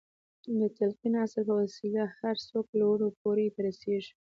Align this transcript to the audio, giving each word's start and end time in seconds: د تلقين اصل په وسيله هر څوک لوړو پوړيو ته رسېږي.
د 0.59 0.61
تلقين 0.77 1.13
اصل 1.25 1.41
په 1.49 1.53
وسيله 1.61 2.03
هر 2.19 2.35
څوک 2.49 2.65
لوړو 2.79 3.07
پوړيو 3.19 3.53
ته 3.55 3.59
رسېږي. 3.67 4.11